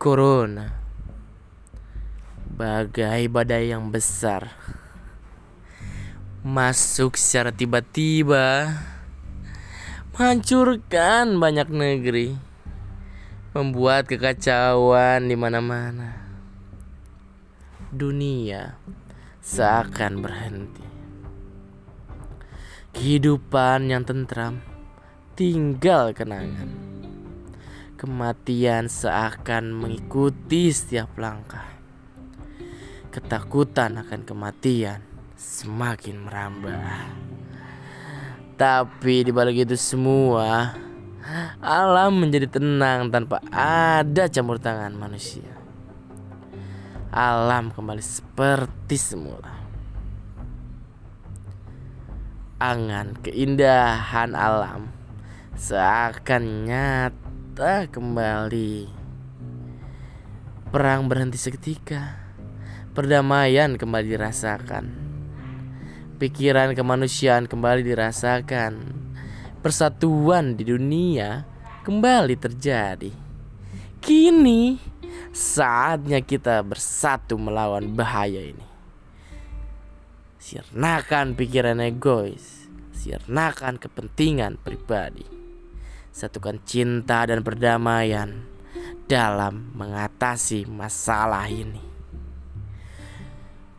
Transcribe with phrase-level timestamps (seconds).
[0.00, 0.80] Corona.
[2.56, 4.48] Bagai badai yang besar.
[6.40, 8.80] Masuk secara tiba-tiba.
[10.16, 12.32] Menghancurkan banyak negeri.
[13.52, 16.16] Membuat kekacauan di mana-mana.
[17.92, 18.80] Dunia
[19.44, 20.86] seakan berhenti.
[22.96, 24.64] Kehidupan yang tentram
[25.36, 26.89] tinggal kenangan
[28.00, 31.68] Kematian seakan mengikuti setiap langkah.
[33.12, 35.04] Ketakutan akan kematian
[35.36, 36.80] semakin merambah.
[38.56, 40.72] Tapi di balik itu semua,
[41.60, 45.52] alam menjadi tenang tanpa ada campur tangan manusia.
[47.12, 49.60] Alam kembali seperti semula.
[52.56, 54.88] Angan keindahan alam
[55.52, 58.86] seakan nyata kita kembali.
[60.70, 62.14] Perang berhenti seketika.
[62.94, 64.86] Perdamaian kembali dirasakan.
[66.22, 68.94] Pikiran kemanusiaan kembali dirasakan.
[69.66, 71.42] Persatuan di dunia
[71.82, 73.10] kembali terjadi.
[73.98, 74.78] Kini
[75.34, 78.66] saatnya kita bersatu melawan bahaya ini.
[80.38, 85.39] Sirnakan pikiran egois, sirnakan kepentingan pribadi
[86.10, 88.42] satukan cinta dan perdamaian
[89.10, 91.82] dalam mengatasi masalah ini.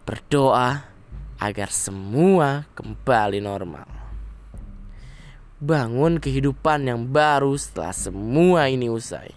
[0.03, 0.91] Berdoa
[1.39, 3.87] agar semua kembali normal.
[5.61, 9.29] Bangun kehidupan yang baru setelah semua ini usai.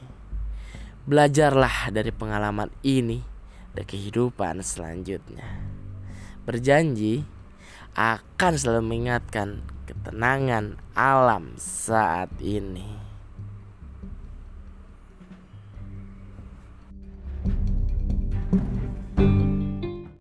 [1.05, 3.21] Belajarlah dari pengalaman ini
[3.77, 5.45] dan kehidupan selanjutnya.
[6.49, 7.29] Berjanji
[7.93, 13.14] akan selalu mengingatkan ketenangan alam saat ini.